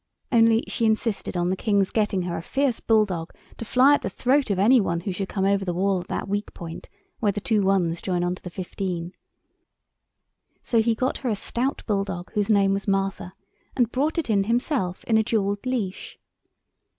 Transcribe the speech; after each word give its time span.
Only 0.31 0.63
she 0.67 0.87
insisted 0.87 1.37
on 1.37 1.51
the 1.51 1.55
King's 1.55 1.91
getting 1.91 2.23
her 2.23 2.35
a 2.35 2.41
fierce 2.41 2.79
bull 2.79 3.05
dog 3.05 3.31
to 3.59 3.63
fly 3.65 3.93
at 3.93 4.01
the 4.01 4.09
throat 4.09 4.49
of 4.49 4.57
any 4.57 4.81
one 4.81 5.01
who 5.01 5.11
should 5.11 5.29
come 5.29 5.45
over 5.45 5.63
the 5.63 5.75
wall 5.75 5.99
at 5.99 6.07
that 6.07 6.27
weak 6.27 6.55
point 6.55 6.89
where 7.19 7.31
the 7.31 7.39
two 7.39 7.61
1's 7.61 8.01
join 8.01 8.23
on 8.23 8.33
to 8.33 8.41
the 8.41 8.49
15. 8.49 9.13
So 10.63 10.81
he 10.81 10.95
got 10.95 11.19
her 11.19 11.29
a 11.29 11.35
stout 11.35 11.83
bull 11.85 12.03
dog 12.03 12.31
whose 12.33 12.49
name 12.49 12.73
was 12.73 12.87
Martha, 12.87 13.35
and 13.77 13.91
brought 13.91 14.17
it 14.17 14.25
himself 14.25 15.03
in 15.03 15.19
a 15.19 15.23
jewelled 15.23 15.63
leash. 15.67 16.17